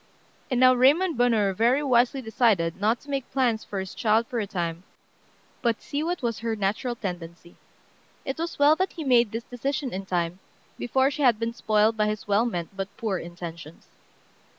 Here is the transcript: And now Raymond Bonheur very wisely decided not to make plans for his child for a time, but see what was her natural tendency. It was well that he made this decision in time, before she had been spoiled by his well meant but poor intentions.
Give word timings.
And 0.49 0.59
now 0.59 0.73
Raymond 0.73 1.15
Bonheur 1.15 1.53
very 1.53 1.83
wisely 1.83 2.23
decided 2.23 2.79
not 2.81 2.99
to 3.01 3.09
make 3.11 3.31
plans 3.31 3.63
for 3.63 3.79
his 3.79 3.93
child 3.93 4.25
for 4.25 4.39
a 4.39 4.47
time, 4.47 4.81
but 5.61 5.79
see 5.79 6.01
what 6.01 6.23
was 6.23 6.39
her 6.39 6.55
natural 6.55 6.95
tendency. 6.95 7.55
It 8.25 8.39
was 8.39 8.57
well 8.57 8.75
that 8.77 8.93
he 8.93 9.03
made 9.03 9.31
this 9.31 9.43
decision 9.43 9.93
in 9.93 10.07
time, 10.07 10.39
before 10.79 11.11
she 11.11 11.21
had 11.21 11.37
been 11.37 11.53
spoiled 11.53 11.97
by 11.97 12.07
his 12.07 12.27
well 12.27 12.47
meant 12.47 12.75
but 12.75 12.89
poor 12.97 13.19
intentions. 13.19 13.89